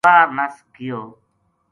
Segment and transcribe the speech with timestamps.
[0.05, 1.01] باہر نَس گیو